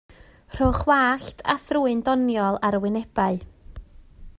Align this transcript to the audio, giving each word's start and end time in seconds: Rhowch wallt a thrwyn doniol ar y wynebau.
Rhowch 0.53 0.79
wallt 0.91 1.43
a 1.53 1.55
thrwyn 1.67 2.03
doniol 2.09 2.59
ar 2.71 2.79
y 2.79 2.81
wynebau. 2.87 3.41